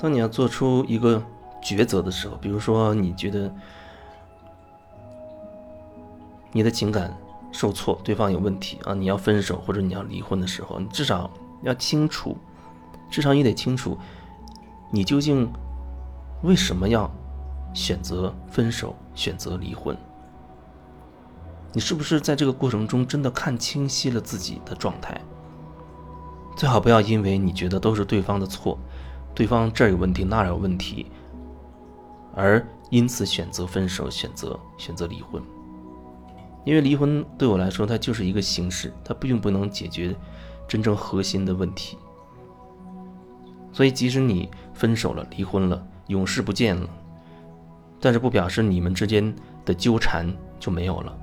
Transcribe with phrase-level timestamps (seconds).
[0.00, 1.22] 当你要做出一个
[1.62, 3.52] 抉择的时候，比如说你觉得
[6.52, 7.14] 你的情感
[7.52, 11.30] 受挫，对方有问题啊，你要分手或者你要离婚的时候，你至少
[11.62, 12.34] 要清楚，
[13.10, 13.98] 至少你得清楚，
[14.90, 15.52] 你究竟
[16.42, 17.10] 为什么要
[17.74, 19.94] 选择分手，选择离婚？
[21.74, 25.20] 你是不是在这个过程中真的看清晰了自己的状态？
[26.56, 28.78] 最好不要因为你觉得都是对方的错。
[29.34, 31.06] 对方这儿有问题，那儿有问题，
[32.34, 35.42] 而因此选择分手，选择选择离婚。
[36.64, 40.14] 因为离婚对我来说，它就是一个形式，它并不能解决
[40.68, 41.96] 真正核心的问题。
[43.72, 46.88] 所以，即使你分手了、离婚了、永世不见了，
[47.98, 51.16] 但是不表示你们之间的纠缠就没有了。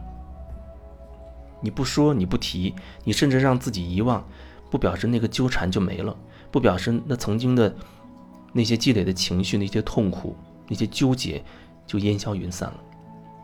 [1.62, 4.26] 你不说，你不提，你甚至让自己遗忘，
[4.72, 6.16] 不表示那个纠缠就没了，
[6.50, 7.76] 不表示那曾经的。
[8.54, 10.36] 那些积累的情绪，那些痛苦，
[10.68, 11.44] 那些纠结，
[11.86, 12.78] 就烟消云散了。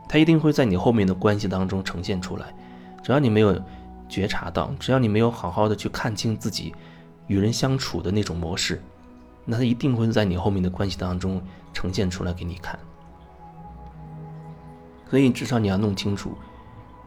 [0.10, 2.54] 它一定会在你后面的关系当中呈现出来。
[3.04, 3.62] 只要你没有
[4.08, 6.74] 觉察到，只要你没有好好的去看清自己
[7.28, 8.82] 与人相处的那种模式，
[9.46, 11.42] 那它一定会在你后面的关系当中
[11.74, 12.78] 呈现出来给你看。
[15.10, 16.36] 所以，至少你要弄清楚，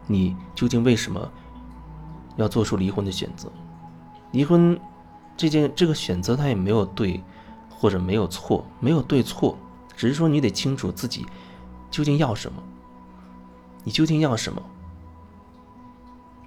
[0.05, 1.31] 你究竟为什么
[2.35, 3.51] 要做出离婚的选择。
[4.31, 4.79] 离婚
[5.35, 7.21] 这件这个选择，它也没有对。
[7.77, 9.57] 或者没有错，没有对错，
[9.95, 11.25] 只是说你得清楚自己
[11.91, 12.63] 究竟要什么。
[13.83, 14.61] 你究竟要什么？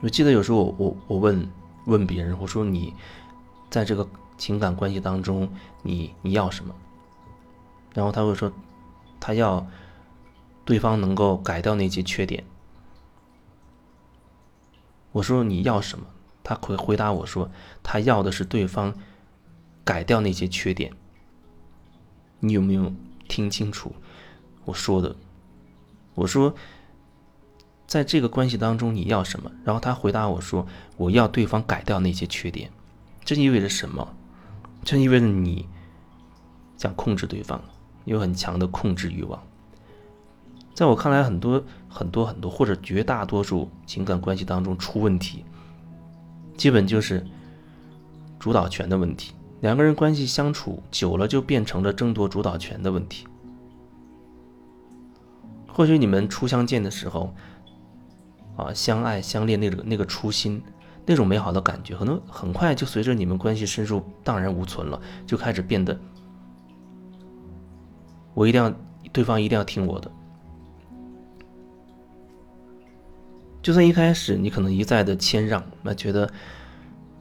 [0.02, 1.50] 我记得有时候我我我问
[1.86, 2.94] 问别人，我说你
[3.70, 5.48] 在这个情感关系当中，
[5.82, 6.74] 你你要什么？
[7.94, 8.52] 然后他会说
[9.18, 9.66] 他要
[10.64, 12.44] 对方能够改掉那些缺点。
[15.12, 16.06] 我说你要什么？
[16.42, 17.50] 他会回答我说
[17.82, 18.94] 他要的是对方
[19.84, 20.92] 改掉那些缺点。
[22.40, 22.92] 你有没有
[23.28, 23.94] 听清楚
[24.64, 25.14] 我说的？
[26.14, 26.54] 我说，
[27.86, 29.50] 在这个关系当中你要什么？
[29.64, 30.66] 然后他回答我说
[30.98, 32.70] ：“我要对方改掉那些缺点。”
[33.24, 34.14] 这意味着什么？
[34.84, 35.68] 这意味着你
[36.76, 37.62] 想控制对方，
[38.04, 39.42] 有很强的控制欲望。
[40.74, 45.44] 在我看来，很多很多很多，或者绝大多数情感关系当中出问题，
[46.56, 47.26] 基本就是
[48.38, 49.32] 主导权的问题。
[49.60, 53.26] 两个人关系相处久了，就变成了争夺主导权的问题。
[55.68, 57.34] 或许你们初相见的时候，
[58.56, 60.62] 啊，相爱相恋那个那个初心，
[61.04, 65.98] 那种美好的感觉，可能很快就随着你们关系深入荡然无存了，就开始变得，
[68.32, 68.74] 我一定要
[69.12, 70.10] 对方一定要听我的。
[73.62, 76.30] 就算一开始你可能一再的谦让，那觉得。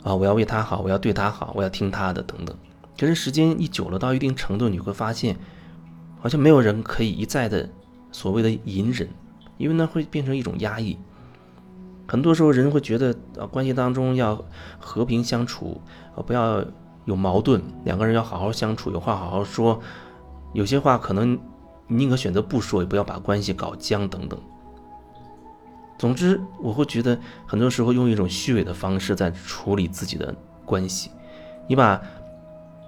[0.04, 2.56] 啊，我要为他好，我要对他好，我要听他的，等等。
[2.98, 5.38] 可是时间一久了，到一定程度，你会发现，
[6.20, 7.70] 好像没有人可以一再的
[8.12, 9.08] 所谓的隐忍，
[9.58, 10.98] 因为呢会变成一种压抑。
[12.08, 14.44] 很多时候，人会觉得啊，关系当中要
[14.80, 15.80] 和平相处，
[16.16, 16.64] 啊，不要
[17.06, 19.80] 有矛盾，两个人要好好相处，有话好好说，
[20.54, 21.40] 有些话可能
[21.88, 24.40] 宁可选择不说，也不要把关系搞僵，等等。
[26.00, 30.34] 总之，我会觉得很多时候用一种虚伪的方式在处理自己的
[30.64, 31.12] 关系。
[31.68, 32.02] 你把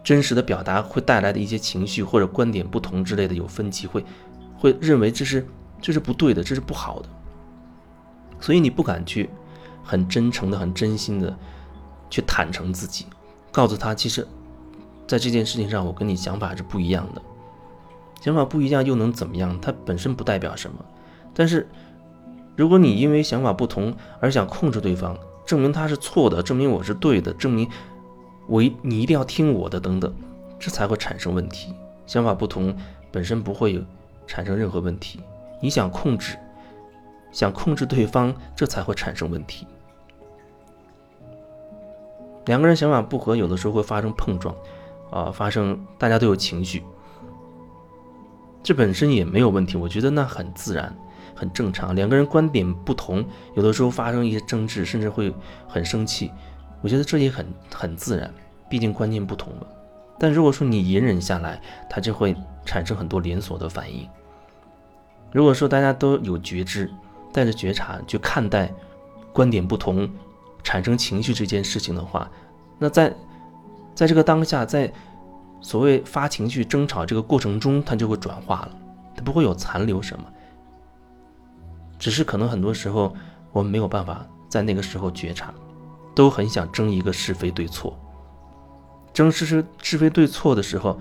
[0.02, 4.06] 真实的表达会带来的一些情绪或者观点不同之类的有分歧，会
[4.58, 5.46] 会认为这是
[5.82, 7.10] 这是不对的，这是不好的。
[8.40, 9.30] 所以你不敢去
[9.84, 11.38] 很真诚的、很真心的
[12.10, 13.08] 去坦诚自己，
[13.52, 14.26] 告诉他，其实，
[15.06, 17.22] 在这件事情上，我跟你想法是不一样的。
[18.22, 19.60] 想法不一样又能怎么样？
[19.60, 20.78] 它本身不代表什么，
[21.34, 21.68] 但是。
[22.56, 27.68] 如果你因为想法不同而想控制对方，证明他是错的，证明我是对的，证明
[28.48, 30.14] 我一你一定要听我的等等，
[30.60, 31.74] 这才会产生问题。
[32.06, 32.76] 想法不同
[33.12, 33.82] 本身不会有
[34.28, 35.22] 产生任何问题，
[35.62, 36.38] 你想控制，
[37.32, 39.66] 想控制对方，这才会产生问题。
[42.46, 44.54] 两个人想法不合，有的时候会发生碰撞，
[45.10, 46.84] 啊，发生大家都有情绪，
[48.62, 50.94] 这本身也没有问题，我觉得那很自然。
[51.36, 53.26] 很正常，两个人观点不同，
[53.56, 55.34] 有的时候发生一些争执，甚至会
[55.68, 56.32] 很生气。
[56.82, 58.34] 我觉得这也很很自然，
[58.70, 59.68] 毕竟观念不同嘛。
[60.20, 62.36] 但如果说你隐忍下来，它就会
[62.66, 64.08] 产生很多连锁的反应。
[65.32, 66.92] 如果说大家都有觉知，
[67.32, 68.72] 带着觉察去看待
[69.32, 70.10] 观点不同
[70.64, 72.30] 产生情绪这件事情的话，
[72.78, 73.14] 那在
[73.96, 74.92] 在这个当下，在
[75.62, 78.72] 所谓发情绪争吵这个过程中，它就会转化了，
[79.16, 80.26] 它不会有残留什么。
[82.02, 83.16] 只是可能很多时候
[83.52, 85.54] 我们没有办法在那个时候觉察，
[86.16, 87.96] 都很想争一个是非对错。
[89.14, 91.00] 争是是是非对错的时候，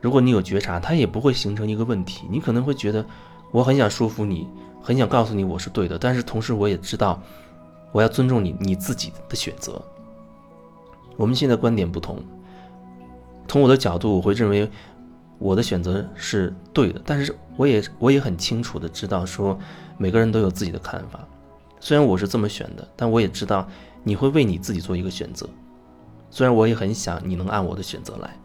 [0.00, 2.26] 如果你有觉察，它也不会形成一个问题。
[2.30, 3.04] 你可能会觉得，
[3.50, 4.48] 我很想说服你，
[4.80, 7.20] 很想告诉你我是对的，但是同时我也知道，
[7.92, 9.78] 我要尊重你你自己的选择。
[11.18, 12.16] 我们现在观点不同，
[13.46, 14.70] 从我的角度，我会认为
[15.38, 19.58] 我的选择是对的，但是我也我也很清楚的知道，说
[19.96, 21.20] 每个人都有自己的看法。
[21.80, 23.68] 虽然我是这么选的，但我也知道
[24.02, 25.48] 你会为你自己做一个选择。
[26.30, 28.36] 虽然我也很想你能按我的选择来。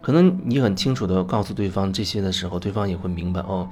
[0.00, 3.68] 可能你很清楚的告诉对方这些的时候，对方也会明白哦，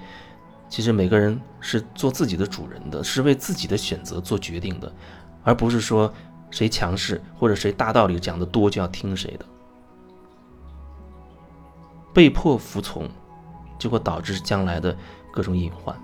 [0.69, 4.93] 其实每个人是做自己的主人的，是为自己的选择做决定的，
[5.43, 6.13] 而不是说
[6.49, 9.45] 谁强势或者谁大道理讲的多就要听谁的。
[12.13, 13.09] 被迫服从，
[13.79, 14.97] 就会导致将来的
[15.31, 15.95] 各种隐患。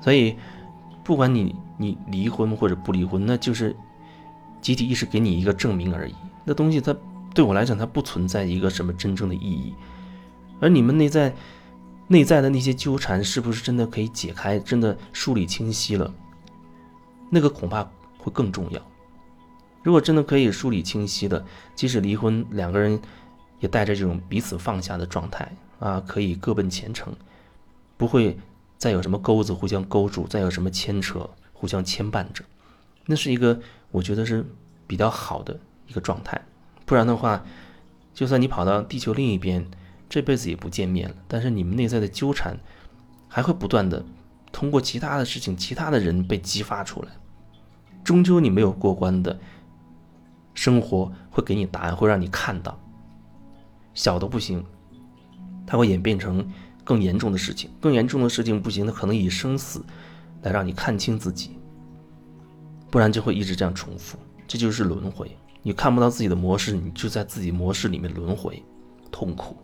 [0.00, 0.36] 所以，
[1.04, 3.76] 不管你你离婚或者不离婚，那就是
[4.60, 6.14] 集体意识给你一个证明而已。
[6.44, 6.96] 那东西它。
[7.34, 9.74] 对我来讲，它不存在一个什么真正的意义，
[10.60, 11.34] 而你们内在
[12.06, 16.12] 内在的那些纠缠，是不是真的可以解开，真的梳理清晰了？
[17.30, 18.82] 那个恐怕会更重要。
[19.82, 21.44] 如果真的可以梳理清晰的，
[21.74, 23.00] 即使离婚，两个人
[23.60, 27.14] 也带着这种彼此放下的状态啊，可以各奔前程，
[27.96, 28.38] 不会
[28.78, 32.44] 再有什么钩子互相勾住，再有什么牵扯互相牵绊着，
[33.06, 34.44] 那是一个我觉得是
[34.86, 36.40] 比较好的一个状态。
[36.84, 37.44] 不然的话，
[38.14, 39.66] 就算你跑到地球另一边，
[40.08, 41.16] 这辈子也不见面了。
[41.26, 42.58] 但是你们内在的纠缠，
[43.28, 44.04] 还会不断的
[44.52, 47.08] 通过其他的事情、其他的人被激发出来。
[48.04, 49.38] 终究你没有过关的
[50.62, 52.78] 生活会给你答案，会让你看到。
[53.94, 54.64] 小的不行，
[55.66, 56.48] 它会演变成
[56.84, 57.68] 更严重的事情。
[57.80, 59.84] 更严重的事情不行，它可能以生死
[60.42, 61.58] 来让你看清自己。
[62.92, 64.16] 不然就会一直这样重复，
[64.46, 65.36] 这就是轮回。
[65.62, 68.62] 你看不到自己的模式，你就在自己模式里面轮回，
[69.10, 69.56] 痛苦。